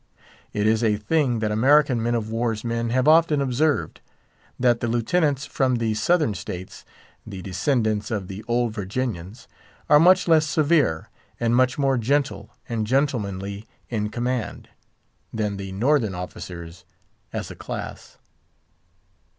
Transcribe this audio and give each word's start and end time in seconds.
It 0.51 0.65
is 0.65 0.83
a 0.83 0.95
thing 0.97 1.37
that 1.41 1.51
American 1.51 2.01
men 2.01 2.15
of 2.15 2.31
war's 2.31 2.63
men 2.63 2.89
have 2.89 3.07
often 3.07 3.39
observed, 3.39 4.01
that 4.59 4.79
the 4.79 4.87
Lieutenants 4.87 5.45
from 5.45 5.75
the 5.75 5.93
Southern 5.93 6.33
States, 6.33 6.83
the 7.23 7.43
descendants 7.43 8.09
of 8.09 8.27
the 8.27 8.43
old 8.47 8.73
Virginians, 8.73 9.47
are 9.91 9.99
much 9.99 10.27
less 10.27 10.47
severe, 10.47 11.11
and 11.39 11.55
much 11.55 11.77
more 11.77 11.99
gentle 11.99 12.49
and 12.67 12.87
gentlemanly 12.87 13.67
in 13.89 14.09
command, 14.09 14.69
than 15.31 15.57
the 15.57 15.71
Northern 15.71 16.15
officers, 16.15 16.83
as 17.31 17.51
a 17.51 17.55
class. 17.55 18.17